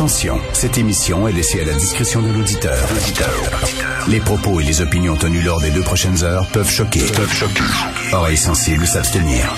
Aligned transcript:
Attention, 0.00 0.40
cette 0.54 0.78
émission 0.78 1.28
est 1.28 1.32
laissée 1.32 1.60
à 1.60 1.64
la 1.66 1.74
discrétion 1.74 2.22
de 2.22 2.32
l'auditeur. 2.32 2.88
Les 4.08 4.18
propos 4.20 4.58
et 4.58 4.64
les 4.64 4.80
opinions 4.80 5.14
tenues 5.14 5.42
lors 5.42 5.60
des 5.60 5.70
deux 5.70 5.82
prochaines 5.82 6.24
heures 6.24 6.46
peuvent 6.46 6.70
choquer. 6.70 7.00
Peuvent 7.14 7.30
choquer. 7.30 7.60
Oreilles 8.10 8.38
sensibles 8.38 8.86
s'abstenir. 8.86 9.54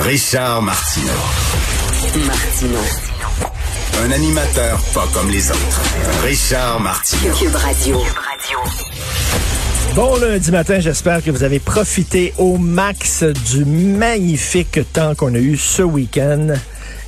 Richard 0.00 0.62
Martineau. 0.62 1.12
Un 4.02 4.10
animateur 4.10 4.80
pas 4.92 5.06
comme 5.14 5.30
les 5.30 5.48
autres. 5.48 5.80
Richard 6.24 6.80
Martineau. 6.80 7.32
Cube 7.34 7.54
Radio. 7.54 8.00
Bon 9.94 10.16
lundi 10.16 10.50
matin, 10.50 10.80
j'espère 10.80 11.22
que 11.22 11.30
vous 11.30 11.44
avez 11.44 11.60
profité 11.60 12.34
au 12.36 12.58
max 12.58 13.22
du 13.22 13.64
magnifique 13.64 14.80
temps 14.92 15.14
qu'on 15.14 15.36
a 15.36 15.38
eu 15.38 15.56
ce 15.56 15.82
week-end. 15.82 16.56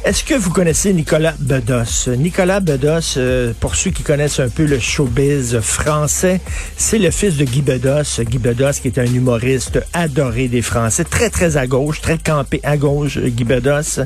Est-ce 0.02 0.24
que 0.24 0.32
vous 0.34 0.50
connaissez 0.50 0.95
Nicolas 0.95 1.34
Bedos? 1.38 2.09
Nicolas 2.16 2.60
Bedos, 2.60 3.18
euh, 3.18 3.52
pour 3.60 3.74
ceux 3.74 3.90
qui 3.90 4.02
connaissent 4.02 4.40
un 4.40 4.48
peu 4.48 4.64
le 4.64 4.78
showbiz 4.78 5.60
français, 5.60 6.40
c'est 6.78 6.98
le 6.98 7.10
fils 7.10 7.36
de 7.36 7.45
Guy 7.45 7.60
Bedos. 7.60 8.23
Guy 8.23 8.38
Bedos 8.38 8.80
qui 8.80 8.88
est 8.88 8.98
un 8.98 9.04
humoriste 9.04 9.78
adoré 9.92 10.48
des 10.48 10.62
Français, 10.62 11.04
très 11.04 11.28
très 11.28 11.59
à 11.59 11.66
gauche, 11.66 12.00
très 12.00 12.16
campé 12.16 12.60
à 12.62 12.78
gauche, 12.78 13.18
Guy 13.18 13.45
Bedos, 13.45 14.00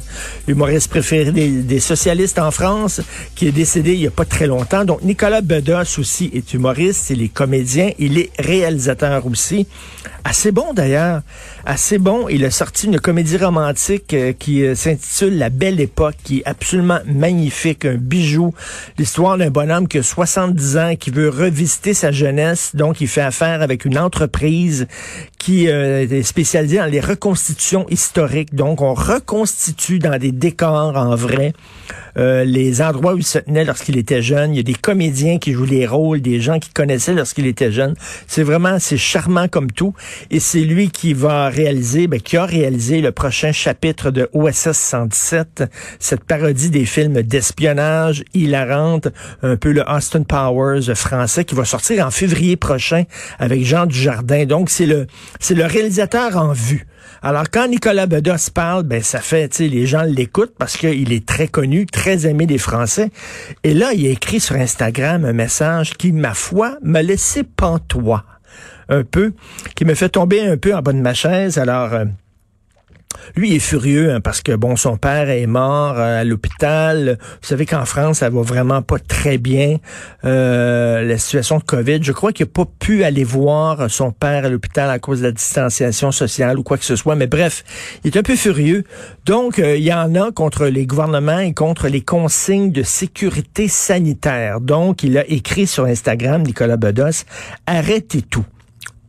humoriste 0.48 0.90
préféré 0.90 1.30
des, 1.30 1.48
des 1.62 1.80
socialistes 1.80 2.40
en 2.40 2.50
France, 2.50 3.00
qui 3.36 3.46
est 3.46 3.52
décédé 3.52 3.92
il 3.92 4.00
y 4.00 4.08
a 4.08 4.10
pas 4.10 4.24
très 4.24 4.48
longtemps. 4.48 4.84
Donc 4.84 5.02
Nicolas 5.02 5.42
Bedos 5.42 6.00
aussi 6.00 6.28
est 6.34 6.54
humoriste, 6.54 7.10
il 7.10 7.22
est 7.22 7.28
comédien, 7.28 7.92
il 8.00 8.18
est 8.18 8.30
réalisateur 8.40 9.24
aussi. 9.28 9.68
Assez 10.26 10.52
bon 10.52 10.72
d'ailleurs, 10.72 11.20
assez 11.66 11.98
bon. 11.98 12.28
Il 12.28 12.46
a 12.46 12.50
sorti 12.50 12.86
une 12.86 12.98
comédie 12.98 13.36
romantique 13.36 14.14
euh, 14.14 14.32
qui 14.32 14.64
euh, 14.64 14.74
s'intitule 14.74 15.36
La 15.36 15.50
Belle 15.50 15.80
Époque, 15.84 16.16
qui 16.24 16.38
est 16.38 16.46
absolument 16.46 16.98
magnifique, 17.06 17.84
un 17.84 17.96
bijou. 17.96 18.52
L'histoire 18.98 19.38
d'un 19.38 19.50
bonhomme 19.50 19.88
qui 19.88 19.98
a 19.98 20.02
70 20.02 20.76
ans, 20.76 20.96
qui 20.96 21.10
veut 21.10 21.28
revisiter 21.28 21.94
sa 21.94 22.10
jeunesse, 22.10 22.74
donc 22.74 23.00
il 23.00 23.08
fait 23.08 23.20
affaire 23.20 23.62
avec 23.62 23.84
une 23.84 23.98
entreprise 23.98 24.86
qui 25.44 25.68
euh, 25.68 26.08
est 26.08 26.22
spécialisée 26.22 26.78
dans 26.78 26.86
les 26.86 27.00
reconstitutions 27.00 27.84
historiques. 27.90 28.54
Donc 28.54 28.80
on 28.80 28.94
reconstitue 28.94 29.98
dans 29.98 30.18
des 30.18 30.32
décors 30.32 30.96
en 30.96 31.14
vrai. 31.16 31.52
Euh, 32.16 32.44
les 32.44 32.80
endroits 32.80 33.14
où 33.14 33.18
il 33.18 33.24
se 33.24 33.38
tenait 33.40 33.64
lorsqu'il 33.64 33.98
était 33.98 34.22
jeune. 34.22 34.54
Il 34.54 34.56
y 34.56 34.60
a 34.60 34.62
des 34.62 34.72
comédiens 34.72 35.38
qui 35.38 35.52
jouent 35.52 35.64
les 35.64 35.86
rôles, 35.86 36.22
des 36.22 36.40
gens 36.40 36.60
qui 36.60 36.70
connaissaient 36.70 37.12
lorsqu'il 37.12 37.46
était 37.46 37.72
jeune. 37.72 37.94
C'est 38.26 38.42
vraiment, 38.42 38.78
c'est 38.78 38.96
charmant 38.96 39.48
comme 39.48 39.70
tout. 39.70 39.94
Et 40.30 40.40
c'est 40.40 40.60
lui 40.60 40.90
qui 40.90 41.12
va 41.12 41.48
réaliser, 41.48 42.06
ben, 42.06 42.20
qui 42.20 42.36
a 42.36 42.46
réalisé 42.46 43.00
le 43.00 43.12
prochain 43.12 43.52
chapitre 43.52 44.10
de 44.10 44.30
OSS 44.32 44.72
117, 44.72 45.64
cette 45.98 46.24
parodie 46.24 46.70
des 46.70 46.86
films 46.86 47.20
d'espionnage 47.22 48.24
hilarante, 48.32 49.08
un 49.42 49.56
peu 49.56 49.72
le 49.72 49.82
Austin 49.82 50.22
Powers 50.22 50.94
français, 50.94 51.44
qui 51.44 51.54
va 51.54 51.64
sortir 51.64 52.06
en 52.06 52.10
février 52.10 52.56
prochain 52.56 53.04
avec 53.38 53.64
Jean 53.64 53.86
Dujardin. 53.86 54.46
Donc, 54.46 54.70
c'est 54.70 54.86
le, 54.86 55.06
c'est 55.40 55.54
le 55.54 55.64
réalisateur 55.64 56.36
en 56.36 56.52
vue. 56.52 56.86
Alors, 57.22 57.44
quand 57.50 57.68
Nicolas 57.68 58.06
Bedos 58.06 58.50
parle, 58.52 58.82
ben, 58.82 59.02
ça 59.02 59.20
fait, 59.20 59.48
tu 59.48 59.56
sais, 59.56 59.68
les 59.68 59.86
gens 59.86 60.02
l'écoutent 60.02 60.54
parce 60.58 60.76
qu'il 60.76 61.12
est 61.12 61.26
très 61.26 61.48
connu, 61.48 61.86
très 61.86 62.26
aimé 62.26 62.46
des 62.46 62.58
Français. 62.58 63.10
Et 63.62 63.72
là, 63.72 63.92
il 63.94 64.06
a 64.06 64.10
écrit 64.10 64.40
sur 64.40 64.56
Instagram 64.56 65.24
un 65.24 65.32
message 65.32 65.94
qui, 65.94 66.12
ma 66.12 66.34
foi, 66.34 66.76
m'a 66.82 67.00
laissé 67.00 67.42
pantois 67.42 68.24
un 68.90 69.04
peu, 69.04 69.32
qui 69.74 69.84
me 69.86 69.94
fait 69.94 70.10
tomber 70.10 70.42
un 70.42 70.56
peu 70.56 70.74
en 70.74 70.82
bas 70.82 70.92
de 70.92 70.98
ma 70.98 71.14
chaise. 71.14 71.56
Alors, 71.56 71.94
euh, 71.94 72.04
lui 73.36 73.54
est 73.54 73.60
furieux 73.60 74.12
hein, 74.12 74.20
parce 74.20 74.42
que 74.42 74.52
bon 74.52 74.76
son 74.76 74.96
père 74.96 75.30
est 75.30 75.46
mort 75.46 75.94
euh, 75.98 76.20
à 76.20 76.24
l'hôpital. 76.24 77.18
Vous 77.20 77.48
savez 77.48 77.66
qu'en 77.66 77.84
France 77.84 78.18
ça 78.18 78.30
va 78.30 78.42
vraiment 78.42 78.82
pas 78.82 78.98
très 78.98 79.38
bien 79.38 79.76
euh, 80.24 81.02
la 81.02 81.18
situation 81.18 81.58
de 81.58 81.64
Covid. 81.64 82.02
Je 82.02 82.12
crois 82.12 82.32
qu'il 82.32 82.44
a 82.44 82.50
pas 82.50 82.66
pu 82.78 83.04
aller 83.04 83.24
voir 83.24 83.90
son 83.90 84.10
père 84.10 84.44
à 84.44 84.48
l'hôpital 84.48 84.90
à 84.90 84.98
cause 84.98 85.20
de 85.20 85.26
la 85.26 85.32
distanciation 85.32 86.12
sociale 86.12 86.58
ou 86.58 86.62
quoi 86.62 86.78
que 86.78 86.84
ce 86.84 86.96
soit. 86.96 87.16
Mais 87.16 87.26
bref, 87.26 87.64
il 88.04 88.14
est 88.14 88.18
un 88.18 88.22
peu 88.22 88.36
furieux. 88.36 88.84
Donc 89.26 89.58
euh, 89.58 89.76
il 89.76 89.84
y 89.84 89.92
en 89.92 90.14
a 90.14 90.32
contre 90.32 90.66
les 90.66 90.86
gouvernements 90.86 91.38
et 91.38 91.54
contre 91.54 91.88
les 91.88 92.02
consignes 92.02 92.72
de 92.72 92.82
sécurité 92.82 93.68
sanitaire. 93.68 94.60
Donc 94.60 95.02
il 95.02 95.18
a 95.18 95.26
écrit 95.28 95.66
sur 95.66 95.84
Instagram 95.84 96.42
Nicolas 96.42 96.76
Bedos 96.76 97.24
arrêtez 97.66 98.22
tout, 98.22 98.44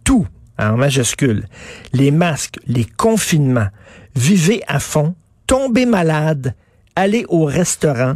tout 0.04 0.28
en 0.58 0.78
majuscule, 0.78 1.46
les 1.94 2.12
masques, 2.12 2.60
les 2.68 2.86
confinements, 2.86 3.70
vivez 4.16 4.62
à 4.68 4.80
fond, 4.80 5.16
tombez 5.48 5.86
malade, 5.86 6.56
allez 6.96 7.26
au 7.30 7.46
restaurant, 7.46 8.16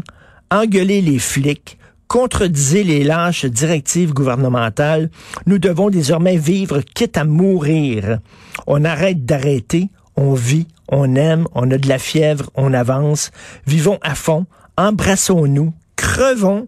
engueulez 0.51 1.01
les 1.01 1.19
flics, 1.19 1.77
contredisez 2.07 2.83
les 2.83 3.03
lâches 3.03 3.45
directives 3.45 4.13
gouvernementales. 4.13 5.09
Nous 5.45 5.59
devons 5.59 5.89
désormais 5.89 6.37
vivre 6.37 6.81
quitte 6.81 7.17
à 7.17 7.23
mourir. 7.23 8.19
On 8.67 8.83
arrête 8.83 9.25
d'arrêter, 9.25 9.89
on 10.15 10.33
vit, 10.33 10.67
on 10.89 11.15
aime, 11.15 11.45
on 11.53 11.69
a 11.71 11.77
de 11.77 11.87
la 11.87 11.99
fièvre, 11.99 12.49
on 12.55 12.73
avance. 12.73 13.31
Vivons 13.67 13.99
à 14.01 14.15
fond, 14.15 14.45
embrassons-nous, 14.75 15.73
crevons, 15.95 16.67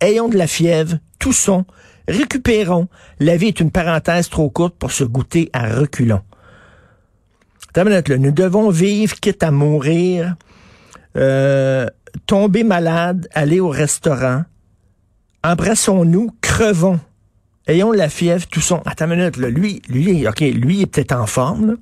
ayons 0.00 0.28
de 0.28 0.38
la 0.38 0.46
fièvre, 0.46 0.98
toussons, 1.18 1.64
récupérons. 2.08 2.88
La 3.20 3.36
vie 3.36 3.48
est 3.48 3.60
une 3.60 3.70
parenthèse 3.70 4.28
trop 4.28 4.50
courte 4.50 4.74
pour 4.76 4.92
se 4.92 5.04
goûter 5.04 5.50
à 5.52 5.68
reculons. 5.74 6.22
Nous 7.76 8.30
devons 8.30 8.70
vivre 8.70 9.18
quitte 9.18 9.42
à 9.42 9.50
mourir, 9.50 10.36
euh, 11.16 11.86
tomber 12.26 12.62
malade, 12.62 13.28
aller 13.32 13.60
au 13.60 13.68
restaurant. 13.68 14.44
Embrassons-nous, 15.42 16.30
crevons. 16.40 17.00
Ayons 17.66 17.92
la 17.92 18.08
fièvre, 18.08 18.46
toussons. 18.46 18.82
Attends 18.84 19.10
une 19.10 19.16
minute, 19.16 19.36
là. 19.38 19.48
Lui, 19.48 19.82
lui, 19.88 20.28
OK, 20.28 20.40
lui, 20.40 20.82
est 20.82 20.86
peut-être 20.86 21.12
en 21.12 21.26
forme, 21.26 21.66
là. 21.66 21.74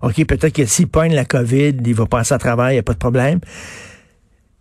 OK, 0.00 0.24
peut-être 0.26 0.54
que 0.54 0.64
s'il 0.64 0.88
pogne 0.88 1.14
la 1.14 1.24
COVID, 1.24 1.74
il 1.84 1.94
va 1.94 2.06
passer 2.06 2.34
à 2.34 2.38
travail, 2.38 2.74
il 2.74 2.76
n'y 2.76 2.80
a 2.80 2.84
pas 2.84 2.92
de 2.92 2.98
problème. 2.98 3.40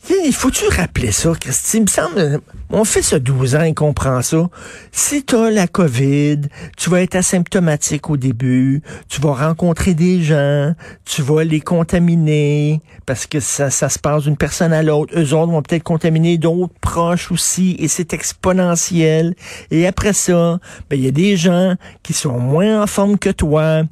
Il 0.09 0.33
faut-tu 0.33 0.65
rappeler 0.67 1.11
ça, 1.11 1.33
Christy? 1.39 1.77
Il 1.77 1.83
me 1.83 1.87
semble, 1.87 2.41
on 2.69 2.85
fait 2.85 3.01
ce 3.01 3.15
12 3.15 3.55
ans 3.55 3.63
et 3.63 3.73
comprend 3.73 4.21
ça. 4.21 4.49
Si 4.91 5.25
tu 5.25 5.35
as 5.35 5.49
la 5.49 5.67
COVID, 5.67 6.41
tu 6.77 6.89
vas 6.89 7.01
être 7.01 7.15
asymptomatique 7.15 8.09
au 8.09 8.15
début, 8.15 8.81
tu 9.09 9.19
vas 9.19 9.33
rencontrer 9.33 9.93
des 9.95 10.21
gens, 10.21 10.73
tu 11.03 11.21
vas 11.21 11.43
les 11.43 11.59
contaminer, 11.59 12.81
parce 13.05 13.25
que 13.25 13.39
ça, 13.39 13.69
ça 13.69 13.89
se 13.89 13.99
passe 13.99 14.23
d'une 14.23 14.37
personne 14.37 14.71
à 14.71 14.83
l'autre. 14.83 15.13
Eux 15.17 15.33
autres 15.33 15.51
vont 15.51 15.61
peut-être 15.61 15.83
contaminer 15.83 16.37
d'autres 16.37 16.75
proches 16.79 17.31
aussi, 17.31 17.75
et 17.79 17.87
c'est 17.87 18.13
exponentiel. 18.13 19.35
Et 19.71 19.87
après 19.87 20.13
ça, 20.13 20.59
ben, 20.89 20.97
il 20.97 21.05
y 21.05 21.07
a 21.07 21.11
des 21.11 21.35
gens 21.35 21.75
qui 22.03 22.13
sont 22.13 22.39
moins 22.39 22.83
en 22.83 22.87
forme 22.87 23.17
que 23.17 23.29
toi, 23.29 23.83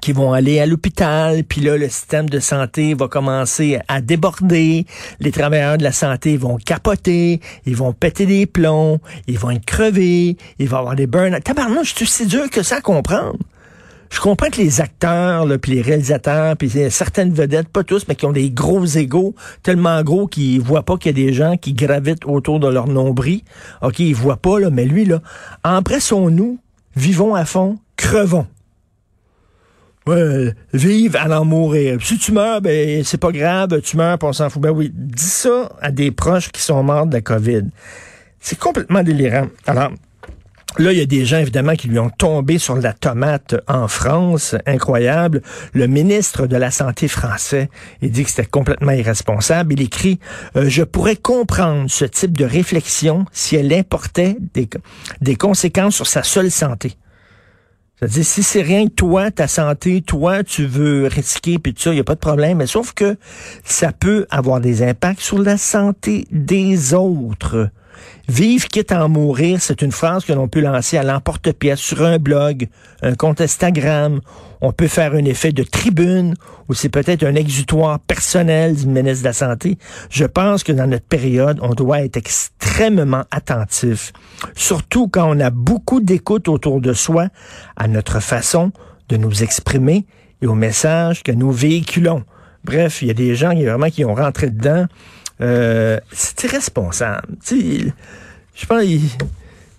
qui 0.00 0.12
vont 0.12 0.32
aller 0.32 0.60
à 0.60 0.66
l'hôpital, 0.66 1.44
puis 1.44 1.60
là, 1.60 1.76
le 1.76 1.88
système 1.88 2.28
de 2.28 2.38
santé 2.40 2.94
va 2.94 3.08
commencer 3.08 3.78
à 3.88 4.00
déborder, 4.00 4.86
les 5.20 5.32
travailleurs 5.32 5.78
de 5.78 5.82
la 5.82 5.92
santé 5.92 6.36
vont 6.36 6.56
capoter, 6.56 7.40
ils 7.64 7.76
vont 7.76 7.92
péter 7.92 8.26
des 8.26 8.46
plombs, 8.46 9.00
ils 9.26 9.38
vont 9.38 9.50
être 9.50 9.64
crevés, 9.64 10.36
ils 10.58 10.68
vont 10.68 10.78
avoir 10.78 10.96
des 10.96 11.06
burn 11.06 11.38
Tabarnouche, 11.40 11.94
suis 11.94 12.06
si 12.06 12.26
dur 12.26 12.50
que 12.50 12.62
ça 12.62 12.76
à 12.76 12.80
comprendre. 12.80 13.38
Je 14.10 14.20
comprends 14.20 14.48
que 14.48 14.60
les 14.60 14.80
acteurs, 14.80 15.46
puis 15.60 15.72
les 15.72 15.82
réalisateurs, 15.82 16.56
puis 16.56 16.70
certaines 16.90 17.32
vedettes, 17.32 17.68
pas 17.68 17.82
tous, 17.82 18.06
mais 18.06 18.14
qui 18.14 18.26
ont 18.26 18.32
des 18.32 18.50
gros 18.50 18.84
égaux, 18.84 19.34
tellement 19.62 20.02
gros 20.02 20.28
qu'ils 20.28 20.60
voient 20.60 20.84
pas 20.84 20.96
qu'il 20.96 21.18
y 21.18 21.22
a 21.22 21.26
des 21.26 21.32
gens 21.32 21.56
qui 21.56 21.72
gravitent 21.72 22.24
autour 22.24 22.60
de 22.60 22.68
leur 22.68 22.86
nombril. 22.86 23.42
OK, 23.82 23.98
ils 23.98 24.14
voient 24.14 24.36
pas, 24.36 24.60
là, 24.60 24.70
mais 24.70 24.84
lui, 24.84 25.04
là, 25.04 25.20
empressons-nous, 25.64 26.58
vivons 26.94 27.34
à 27.34 27.44
fond, 27.44 27.78
crevons. 27.96 28.46
Vive 30.06 31.16
à 31.16 31.40
en 31.40 31.44
mourir. 31.44 31.98
Si 32.02 32.18
tu 32.18 32.32
meurs, 32.32 32.60
ben 32.60 33.02
c'est 33.04 33.18
pas 33.18 33.32
grave, 33.32 33.80
tu 33.80 33.96
meurs, 33.96 34.18
puis 34.18 34.28
on 34.28 34.32
s'en 34.32 34.50
fout. 34.50 34.60
Ben 34.60 34.70
oui, 34.70 34.90
dis 34.94 35.22
ça 35.22 35.70
à 35.80 35.90
des 35.90 36.10
proches 36.10 36.50
qui 36.50 36.60
sont 36.60 36.82
morts 36.82 37.06
de 37.06 37.14
la 37.14 37.20
COVID. 37.22 37.64
C'est 38.40 38.58
complètement 38.58 39.02
délirant. 39.02 39.46
Alors, 39.66 39.92
Là, 40.76 40.92
il 40.92 40.98
y 40.98 41.02
a 41.02 41.06
des 41.06 41.24
gens, 41.24 41.38
évidemment, 41.38 41.74
qui 41.74 41.86
lui 41.86 42.00
ont 42.00 42.10
tombé 42.10 42.58
sur 42.58 42.74
la 42.74 42.92
tomate 42.92 43.54
en 43.68 43.86
France. 43.86 44.56
Incroyable. 44.66 45.40
Le 45.72 45.86
ministre 45.86 46.48
de 46.48 46.56
la 46.56 46.72
Santé 46.72 47.06
français, 47.06 47.70
il 48.02 48.10
dit 48.10 48.24
que 48.24 48.30
c'était 48.30 48.44
complètement 48.44 48.90
irresponsable. 48.90 49.74
Il 49.74 49.82
écrit, 49.82 50.18
euh, 50.56 50.68
je 50.68 50.82
pourrais 50.82 51.14
comprendre 51.14 51.88
ce 51.88 52.04
type 52.04 52.36
de 52.36 52.44
réflexion 52.44 53.24
si 53.30 53.54
elle 53.54 53.72
importait 53.72 54.36
des 55.20 55.36
conséquences 55.36 55.94
sur 55.94 56.08
sa 56.08 56.24
seule 56.24 56.50
santé. 56.50 56.96
Si 58.08 58.42
c'est 58.42 58.62
rien 58.62 58.86
que 58.86 58.92
toi, 58.92 59.30
ta 59.30 59.48
santé, 59.48 60.02
toi, 60.02 60.42
tu 60.42 60.66
veux 60.66 61.06
risquer, 61.06 61.58
puis 61.58 61.74
tout 61.74 61.82
ça, 61.82 61.90
il 61.90 61.94
n'y 61.94 62.00
a 62.00 62.04
pas 62.04 62.14
de 62.14 62.20
problème. 62.20 62.58
Mais 62.58 62.66
sauf 62.66 62.92
que 62.92 63.16
ça 63.64 63.92
peut 63.92 64.26
avoir 64.30 64.60
des 64.60 64.82
impacts 64.82 65.20
sur 65.20 65.38
la 65.38 65.56
santé 65.56 66.26
des 66.30 66.94
autres. 66.94 67.68
Vive 68.28 68.68
quitte 68.68 68.90
à 68.90 69.04
en 69.04 69.08
mourir, 69.08 69.60
c'est 69.60 69.82
une 69.82 69.92
phrase 69.92 70.24
que 70.24 70.32
l'on 70.32 70.48
peut 70.48 70.60
lancer 70.60 70.96
à 70.96 71.02
l'emporte-pièce 71.02 71.78
sur 71.78 72.02
un 72.02 72.18
blog, 72.18 72.68
un 73.02 73.14
compte 73.14 73.40
Instagram. 73.40 74.20
On 74.64 74.72
peut 74.72 74.88
faire 74.88 75.12
un 75.14 75.24
effet 75.26 75.52
de 75.52 75.62
tribune 75.62 76.34
ou 76.68 76.74
c'est 76.74 76.88
peut-être 76.88 77.22
un 77.22 77.34
exutoire 77.34 78.00
personnel 78.00 78.74
du 78.74 78.86
ministre 78.86 79.22
de 79.22 79.28
la 79.28 79.32
Santé. 79.34 79.76
Je 80.08 80.24
pense 80.24 80.64
que 80.64 80.72
dans 80.72 80.86
notre 80.86 81.04
période, 81.04 81.58
on 81.60 81.74
doit 81.74 82.00
être 82.00 82.16
extrêmement 82.16 83.24
attentif, 83.30 84.14
surtout 84.56 85.06
quand 85.08 85.28
on 85.28 85.38
a 85.40 85.50
beaucoup 85.50 86.00
d'écoute 86.00 86.48
autour 86.48 86.80
de 86.80 86.94
soi 86.94 87.28
à 87.76 87.88
notre 87.88 88.20
façon 88.20 88.72
de 89.10 89.18
nous 89.18 89.42
exprimer 89.42 90.06
et 90.40 90.46
au 90.46 90.54
message 90.54 91.22
que 91.22 91.32
nous 91.32 91.52
véhiculons. 91.52 92.24
Bref, 92.64 93.02
il 93.02 93.08
y 93.08 93.10
a 93.10 93.14
des 93.14 93.34
gens 93.34 93.54
qui 93.54 93.66
vraiment 93.66 93.90
qui 93.90 94.06
ont 94.06 94.14
rentré 94.14 94.48
dedans. 94.48 94.86
Euh, 95.42 96.00
c'est 96.10 96.44
irresponsable. 96.44 97.36
Je 97.50 98.66
pense 98.66 98.82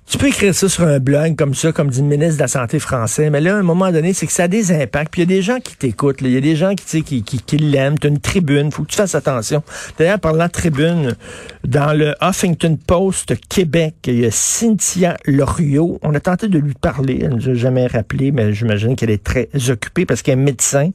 tu 0.07 0.19
peux 0.19 0.27
écrire 0.27 0.53
ça 0.53 0.69
sur 0.69 0.83
un 0.83 0.99
blog 0.99 1.35
comme 1.35 1.55
ça, 1.55 1.71
comme 1.71 1.89
dit 1.89 2.01
le 2.01 2.07
ministre 2.07 2.35
de 2.35 2.41
la 2.41 2.47
Santé 2.47 2.77
français, 2.77 3.31
mais 3.31 3.41
là, 3.41 3.55
à 3.55 3.57
un 3.57 3.63
moment 3.63 3.91
donné, 3.91 4.13
c'est 4.13 4.27
que 4.27 4.31
ça 4.31 4.43
a 4.43 4.47
des 4.47 4.71
impacts. 4.71 5.11
Puis 5.11 5.23
il 5.23 5.31
y 5.31 5.33
a 5.33 5.37
des 5.37 5.41
gens 5.41 5.59
qui 5.59 5.75
t'écoutent, 5.75 6.17
il 6.21 6.29
y 6.29 6.37
a 6.37 6.41
des 6.41 6.55
gens 6.55 6.75
qui, 6.75 7.01
qui, 7.01 7.23
qui, 7.23 7.41
qui 7.41 7.57
l'aiment. 7.57 7.97
Tu 7.97 8.05
as 8.05 8.09
une 8.11 8.19
tribune, 8.19 8.71
faut 8.71 8.83
que 8.83 8.89
tu 8.89 8.97
fasses 8.97 9.15
attention. 9.15 9.63
D'ailleurs, 9.97 10.19
parlant 10.19 10.45
de 10.45 10.51
tribune, 10.51 11.15
dans 11.63 11.97
le 11.97 12.13
Huffington 12.21 12.77
Post 12.85 13.33
Québec, 13.49 13.95
il 14.05 14.19
y 14.19 14.25
a 14.25 14.31
Cynthia 14.31 15.17
Loriot. 15.25 15.99
On 16.03 16.13
a 16.13 16.19
tenté 16.19 16.49
de 16.49 16.59
lui 16.59 16.75
parler, 16.75 17.19
elle 17.23 17.29
ne 17.29 17.35
nous 17.37 17.49
a 17.49 17.53
jamais 17.55 17.87
rappelé, 17.87 18.31
mais 18.31 18.53
j'imagine 18.53 18.95
qu'elle 18.95 19.09
est 19.09 19.23
très 19.23 19.49
occupée 19.69 20.05
parce 20.05 20.21
qu'elle 20.21 20.39
est 20.39 20.43
médecin. 20.43 20.91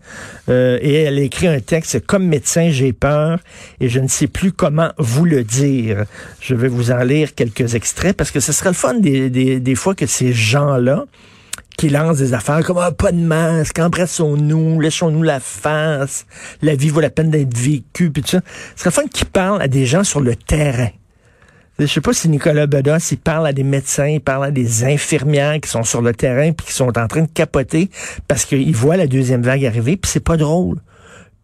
Euh, 0.49 0.79
et 0.83 0.95
elle 0.95 1.19
a 1.19 1.23
écrit 1.23 1.49
un 1.49 1.59
texte, 1.59 2.07
comme 2.07 2.27
médecin, 2.27 2.71
j'ai 2.71 2.93
peur 2.93 3.41
et 3.81 3.89
je 3.89 3.99
ne 3.99 4.09
sais 4.09 4.29
plus 4.29 4.53
comment 4.53 4.91
vous 4.99 5.25
le 5.25 5.43
dire. 5.43 6.05
Je 6.41 6.55
vais 6.55 6.69
vous 6.69 6.93
en 6.93 7.03
lire 7.03 7.35
quelques 7.35 7.75
extraits 7.75 8.17
parce 8.17 8.31
que 8.31 8.39
ce 8.39 8.53
serait 8.53 8.71
le 8.71 8.75
fun 8.75 9.00
des, 9.00 9.75
fois 9.75 9.94
que 9.94 10.06
ces 10.06 10.32
gens-là, 10.32 11.06
qui 11.76 11.88
lancent 11.88 12.19
des 12.19 12.35
affaires 12.35 12.62
comme 12.64 12.79
ah, 12.79 12.93
pas 12.93 13.12
de 13.12 13.19
masque, 13.19 13.79
embrassons-nous, 13.79 14.81
laissons-nous 14.81 15.23
la 15.23 15.41
face, 15.41 16.26
la 16.61 16.75
vie 16.75 16.91
vaut 16.91 17.00
la 17.00 17.11
peine 17.11 17.31
d'être 17.31 17.56
vécue, 17.56 18.11
puis 18.11 18.23
tout 18.23 18.29
ça. 18.29 18.41
Ce 18.76 18.82
serait 18.82 18.91
fun 18.91 19.08
qu'ils 19.08 19.26
parlent 19.26 19.62
à 19.62 19.69
des 19.69 19.87
gens 19.87 20.05
sur 20.05 20.20
le 20.20 20.37
terrain. 20.37 20.91
Je 21.79 21.87
sais 21.87 22.02
pas 22.02 22.12
si 22.12 22.29
Nicolas 22.29 22.67
Bedos, 22.67 22.99
il 23.11 23.17
parle 23.17 23.47
à 23.47 23.55
des 23.55 23.62
médecins, 23.62 24.06
il 24.06 24.20
parle 24.20 24.44
à 24.44 24.50
des 24.50 24.85
infirmières 24.85 25.58
qui 25.61 25.70
sont 25.70 25.82
sur 25.82 26.02
le 26.02 26.12
terrain 26.12 26.52
puis 26.52 26.67
qui 26.67 26.75
sont 26.75 26.99
en 26.99 27.08
train 27.08 27.23
de 27.23 27.31
capoter 27.32 27.88
parce 28.29 28.44
qu'ils 28.44 28.76
voient 28.76 28.99
la 28.99 29.06
deuxième 29.06 29.43
vague 29.43 29.64
arriver, 29.64 29.97
puis 29.97 30.11
c'est 30.11 30.20
pas 30.20 30.37
drôle 30.37 30.76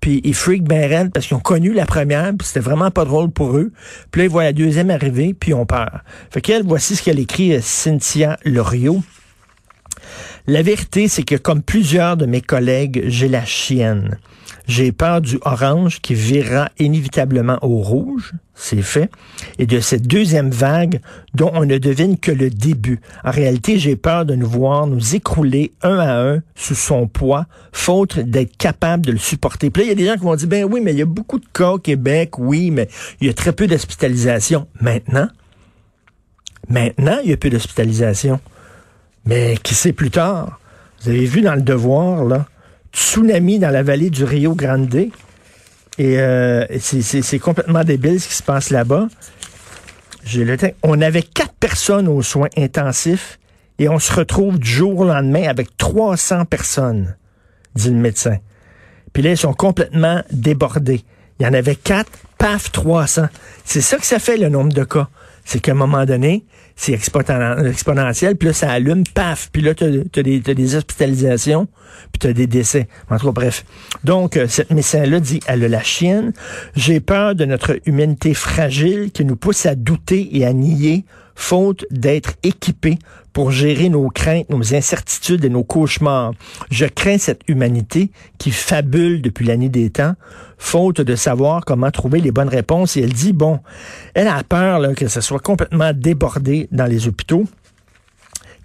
puis 0.01 0.21
ils 0.25 0.35
freak 0.35 0.65
ben 0.65 1.11
parce 1.11 1.27
qu'ils 1.27 1.37
ont 1.37 1.41
connu 1.41 1.73
la 1.73 1.87
première, 1.87 2.33
puis 2.37 2.47
c'était 2.47 2.61
vraiment 2.61 2.91
pas 2.91 3.05
drôle 3.05 3.31
pour 3.31 3.57
eux. 3.57 3.73
Puis 4.11 4.21
là, 4.21 4.25
ils 4.27 4.31
voient 4.31 4.45
la 4.45 4.53
deuxième 4.53 4.91
arriver, 4.91 5.35
puis 5.35 5.51
ils 5.51 5.55
ont 5.55 5.67
peur. 5.67 6.01
Fait 6.31 6.41
qu'elle, 6.41 6.63
voici 6.65 6.97
ce 6.97 7.03
qu'elle 7.03 7.19
écrit, 7.19 7.55
euh, 7.55 7.61
Cynthia 7.63 8.39
Loriot. 8.45 9.03
La 10.49 10.63
vérité, 10.63 11.09
c'est 11.09 11.25
que 11.25 11.35
comme 11.35 11.61
plusieurs 11.61 12.17
de 12.17 12.25
mes 12.25 12.41
collègues, 12.41 13.05
j'ai 13.09 13.29
la 13.29 13.45
chienne. 13.45 14.17
J'ai 14.69 14.93
peur 14.93 15.21
du 15.21 15.39
orange 15.43 16.01
qui 16.01 16.15
virera 16.15 16.71
inévitablement 16.79 17.59
au 17.63 17.79
rouge, 17.79 18.33
c'est 18.55 18.83
fait, 18.83 19.11
et 19.59 19.67
de 19.67 19.81
cette 19.81 20.07
deuxième 20.07 20.51
vague 20.51 21.01
dont 21.35 21.51
on 21.55 21.65
ne 21.65 21.79
devine 21.79 22.17
que 22.17 22.31
le 22.31 22.51
début. 22.51 23.01
En 23.25 23.33
réalité, 23.33 23.79
j'ai 23.79 23.97
peur 23.97 24.25
de 24.25 24.35
nous 24.35 24.49
voir 24.49 24.87
nous 24.87 25.15
écrouler 25.17 25.73
un 25.83 25.99
à 25.99 26.21
un 26.21 26.43
sous 26.55 26.75
son 26.77 27.09
poids, 27.09 27.47
faute 27.73 28.19
d'être 28.19 28.57
capable 28.57 29.05
de 29.05 29.13
le 29.13 29.19
supporter. 29.19 29.71
Puis 29.71 29.83
là, 29.83 29.87
il 29.87 29.89
y 29.89 29.93
a 29.93 29.97
des 29.97 30.07
gens 30.07 30.15
qui 30.15 30.25
vont 30.25 30.37
dire, 30.37 30.49
ben 30.49 30.65
oui, 30.65 30.81
mais 30.81 30.93
il 30.93 30.99
y 30.99 31.03
a 31.03 31.07
beaucoup 31.07 31.41
de 31.41 31.47
cas 31.53 31.71
au 31.73 31.79
Québec, 31.79 32.39
oui, 32.39 32.71
mais 32.71 32.89
il 33.21 33.27
y 33.27 33.31
a 33.31 33.35
très 33.35 33.53
peu 33.53 33.67
d'hospitalisation. 33.67 34.69
Maintenant, 34.81 35.29
maintenant, 36.69 37.19
il 37.25 37.31
y 37.31 37.33
a 37.33 37.37
peu 37.37 37.51
d'hospitalisation. 37.51 38.41
Mais 39.27 39.57
qui 39.63 39.75
sait 39.75 39.93
plus 39.93 40.11
tard? 40.11 40.61
Vous 41.03 41.11
avez 41.11 41.27
vu 41.27 41.43
dans 41.43 41.55
le 41.55 41.63
devoir, 41.63 42.25
là, 42.25 42.47
tsunami 42.93 43.59
dans 43.59 43.71
la 43.71 43.83
vallée 43.83 44.11
du 44.11 44.25
Rio 44.25 44.55
Grande. 44.55 44.95
Et 45.99 46.21
euh, 46.21 46.65
c'est 46.79 47.39
complètement 47.39 47.85
débile 47.85 48.21
ce 48.21 48.29
qui 48.29 48.35
se 48.35 48.43
passe 48.43 48.71
là-bas. 48.71 49.09
Le 50.35 50.57
on 50.83 51.01
avait 51.01 51.23
quatre 51.23 51.55
personnes 51.55 52.09
aux 52.09 52.23
soins 52.23 52.49
intensifs 52.57 53.39
et 53.79 53.89
on 53.89 53.99
se 53.99 54.13
retrouve 54.13 54.59
du 54.59 54.69
jour 54.69 55.01
au 55.01 55.05
lendemain 55.05 55.49
avec 55.49 55.77
300 55.77 56.47
personnes, 56.47 57.17
dit 57.75 57.91
le 57.91 57.97
médecin. 57.97 58.39
Puis 59.13 59.23
là, 59.23 59.31
ils 59.31 59.37
sont 59.37 59.55
complètement 59.55 60.23
débordés. 60.33 61.05
Il 61.39 61.47
y 61.47 61.49
en 61.49 61.55
avait 61.55 61.77
quatre, 61.77 62.11
paf, 62.39 62.73
300. 62.73 63.27
C'est 63.65 63.81
ça 63.81 63.99
que 63.99 64.07
ça 64.07 64.19
fait, 64.19 64.37
le 64.37 64.49
nombre 64.49 64.73
de 64.73 64.85
cas. 64.85 65.09
C'est 65.45 65.61
qu'à 65.61 65.73
un 65.73 65.77
moment 65.77 66.05
donné, 66.05 66.45
c'est 66.79 66.93
exponentiel, 66.93 68.37
puis 68.37 68.49
là, 68.49 68.53
ça 68.53 68.71
allume, 68.71 69.05
paf, 69.15 69.49
puis 69.51 69.63
là, 69.63 69.75
tu 69.75 69.85
as, 69.85 70.23
des 70.23 70.75
hospitalisations, 70.75 71.69
puis 72.13 72.19
tu 72.21 72.35
des 72.35 72.47
décès. 72.47 72.87
En 73.11 73.19
tout 73.19 73.27
cas, 73.27 73.33
bref. 73.33 73.65
Donc, 74.05 74.37
euh, 74.37 74.47
cette 74.47 74.71
médecin-là 74.71 75.19
dit, 75.21 75.41
elle 75.47 75.61
la 75.61 75.83
chienne. 75.83 76.35
J'ai 76.75 77.01
peur 77.01 77.35
de 77.35 77.47
notre 77.47 77.81
humanité 77.87 78.35
fragile 78.35 79.11
qui 79.11 79.25
nous 79.25 79.37
pousse 79.37 79.65
à 79.65 79.75
douter 79.75 80.29
et 80.37 80.45
à 80.45 80.53
nier 80.53 81.07
faute 81.37 81.85
d'être 81.93 82.33
équipés 82.43 82.99
pour 83.33 83.53
gérer 83.53 83.91
nos 83.91 84.09
craintes, 84.09 84.49
nos 84.49 84.75
incertitudes 84.75 85.45
et 85.45 85.51
nos 85.51 85.63
cauchemars. 85.63 86.33
Je 86.71 86.87
crains 86.87 87.19
cette 87.19 87.43
humanité 87.47 88.11
qui 88.39 88.51
fabule 88.51 89.23
depuis 89.23 89.45
l'année 89.45 89.69
des 89.69 89.91
temps, 89.91 90.15
faute 90.59 91.03
de 91.03 91.15
savoir 91.15 91.65
comment 91.65 91.91
trouver 91.91 92.21
les 92.21 92.33
bonnes 92.33 92.49
réponses. 92.49 92.97
Et 92.97 93.03
elle 93.03 93.13
dit, 93.13 93.35
bon, 93.35 93.61
elle 94.15 94.29
a 94.29 94.43
peur 94.43 94.81
là, 94.81 94.95
que 94.95 95.07
ça 95.07 95.21
soit 95.21 95.39
complètement 95.39 95.93
débordé 95.95 96.67
dans 96.73 96.87
les 96.87 97.07
hôpitaux. 97.07 97.45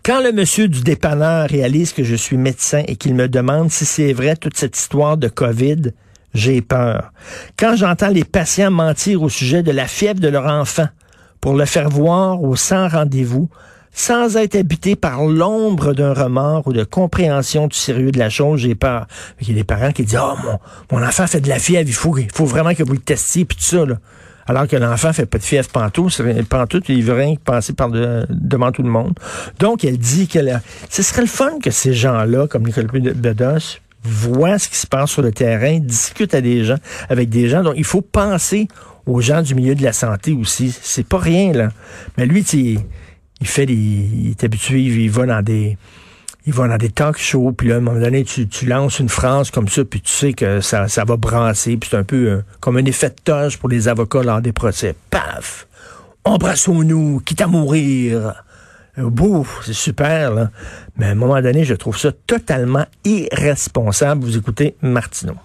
Quand 0.04 0.24
le 0.24 0.32
monsieur 0.32 0.68
du 0.68 0.82
dépanneur 0.82 1.48
réalise 1.50 1.92
que 1.94 2.04
je 2.04 2.16
suis 2.16 2.38
médecin 2.38 2.84
et 2.88 2.96
qu'il 2.96 3.14
me 3.14 3.28
demande 3.28 3.70
si 3.70 3.86
c'est 3.86 4.14
vrai 4.14 4.36
toute 4.36 4.58
cette 4.58 4.76
histoire 4.76 5.18
de 5.18 5.28
COVID, 5.28 5.92
j'ai 6.34 6.62
peur. 6.62 7.12
Quand 7.60 7.76
j'entends 7.76 8.10
les 8.10 8.24
patients 8.24 8.72
mentir 8.72 9.22
au 9.22 9.30
sujet 9.30 9.62
de 9.64 9.72
la 9.72 9.86
fièvre 9.86 10.20
de 10.22 10.30
leur 10.30 10.46
enfant, 10.46 10.88
pour 11.42 11.54
le 11.54 11.66
faire 11.66 11.90
voir 11.90 12.42
au 12.42 12.56
sans 12.56 12.88
rendez-vous, 12.88 13.50
sans 13.92 14.38
être 14.38 14.56
habité 14.56 14.96
par 14.96 15.26
l'ombre 15.26 15.94
d'un 15.94 16.14
remords 16.14 16.68
ou 16.68 16.74
de 16.74 16.84
compréhension 16.84 17.68
du 17.68 17.76
sérieux 17.76 18.12
de 18.12 18.20
la 18.20 18.30
chose, 18.30 18.62
j'ai 18.62 18.76
peur. 18.76 19.08
Il 19.42 19.50
y 19.50 19.52
a 19.52 19.56
des 19.56 19.64
parents 19.64 19.92
qui 19.92 20.04
disent, 20.04 20.20
oh, 20.22 20.36
mon, 20.44 20.98
mon 20.98 21.06
enfant 21.06 21.28
fait 21.28 21.42
de 21.42 21.50
la 21.50 21.60
fièvre, 21.60 21.90
il 21.90 21.94
faut, 21.94 22.16
faut 22.34 22.46
vraiment 22.46 22.74
que 22.74 22.84
vous 22.84 22.94
le 22.94 23.00
testiez, 23.00 23.44
puis 23.44 23.58
tout 23.58 23.64
ça, 23.64 23.86
là. 23.86 23.96
Alors 24.48 24.68
que 24.68 24.76
l'enfant 24.76 25.14
fait 25.14 25.26
pas 25.26 25.38
de 25.38 25.44
fièvre 25.44 25.70
pantoute, 25.70 26.22
pantoute, 26.50 26.90
il 26.90 27.04
veut 27.04 27.14
rien 27.14 27.36
passer 27.36 27.74
par 27.74 27.90
devant 27.90 28.72
tout 28.72 28.82
le 28.82 28.90
monde. 28.90 29.14
Donc, 29.60 29.86
elle 29.86 29.98
dit 29.98 30.28
que 30.28 30.40
ce 30.90 31.04
serait 31.04 31.22
le 31.22 31.28
fun 31.28 31.60
que 31.62 31.70
ces 31.70 31.94
gens-là, 31.94 32.48
comme 32.48 32.64
Nicolas 32.64 32.88
Bedos, 32.88 33.80
voient 34.04 34.58
ce 34.58 34.68
qui 34.68 34.78
se 34.78 34.88
passe 34.88 35.12
sur 35.12 35.22
le 35.22 35.32
terrain, 35.32 35.80
discutent 35.80 36.34
à 36.34 36.42
des 36.42 36.64
gens, 36.64 36.78
avec 37.10 37.30
des 37.30 37.50
gens. 37.50 37.62
Donc, 37.62 37.76
il 37.78 37.84
faut 37.84 38.02
penser 38.02 38.68
aux 39.06 39.22
gens 39.22 39.42
du 39.42 39.56
milieu 39.56 39.76
de 39.76 39.84
la 39.84 39.94
santé 39.94 40.34
aussi. 40.34 40.76
C'est 40.82 41.08
pas 41.08 41.20
rien, 41.20 41.54
là. 41.54 41.70
Mais 42.18 42.26
lui, 42.26 42.42
il, 42.42 43.48
fait 43.48 43.66
des, 43.66 43.74
il 43.74 44.30
est 44.32 44.44
habitué, 44.44 44.82
il 44.82 45.10
va 45.10 45.26
dans 45.26 45.42
des, 45.42 45.78
il 46.46 46.54
va 46.54 46.68
dans 46.68 46.78
des 46.78 46.90
talk 46.90 47.18
shows, 47.18 47.52
puis 47.52 47.68
là, 47.68 47.76
à 47.76 47.78
un 47.78 47.82
moment 47.82 48.00
donné, 48.00 48.24
tu, 48.24 48.66
lances 48.66 49.00
une 49.00 49.10
phrase 49.10 49.52
comme 49.52 49.68
ça, 49.68 49.86
puis 49.86 50.02
tu 50.02 50.12
sais 50.12 50.34
que 50.34 50.60
ça, 50.62 50.88
va 51.06 51.18
brasser, 51.18 51.78
puis 51.78 51.90
c'est 51.92 51.98
un 51.98 52.04
peu 52.04 52.28
euh, 52.28 52.42
comme 52.60 52.78
un 52.78 52.86
effet 52.86 53.10
de 53.10 53.16
toge 53.24 53.58
pour 53.58 53.70
les 53.70 53.88
avocats 53.88 54.24
lors 54.24 54.42
des 54.42 54.54
procès. 54.54 54.96
Paf! 55.10 55.68
Embrassons-nous, 56.24 57.22
quitte 57.26 57.42
à 57.42 57.48
mourir. 57.48 58.34
Euh, 58.98 59.10
Beau, 59.10 59.46
c'est 59.64 59.74
super, 59.74 60.32
là. 60.32 60.52
Mais 60.98 61.08
à 61.08 61.10
un 61.10 61.16
moment 61.16 61.42
donné, 61.42 61.64
je 61.64 61.74
trouve 61.74 61.98
ça 61.98 62.12
totalement 62.12 62.86
irresponsable. 63.06 64.24
Vous 64.24 64.38
écoutez 64.38 64.76
Martineau. 64.82 65.36